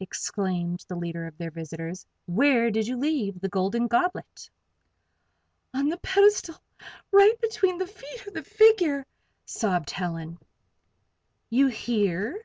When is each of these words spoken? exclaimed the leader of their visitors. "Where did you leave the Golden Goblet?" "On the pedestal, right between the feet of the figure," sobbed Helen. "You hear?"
exclaimed 0.00 0.84
the 0.88 0.94
leader 0.94 1.26
of 1.26 1.38
their 1.38 1.50
visitors. 1.50 2.04
"Where 2.26 2.70
did 2.70 2.86
you 2.86 2.98
leave 2.98 3.40
the 3.40 3.48
Golden 3.48 3.86
Goblet?" 3.86 4.50
"On 5.72 5.88
the 5.88 5.96
pedestal, 5.96 6.56
right 7.10 7.40
between 7.40 7.78
the 7.78 7.86
feet 7.86 8.26
of 8.26 8.34
the 8.34 8.42
figure," 8.42 9.06
sobbed 9.46 9.88
Helen. 9.90 10.40
"You 11.48 11.68
hear?" 11.68 12.44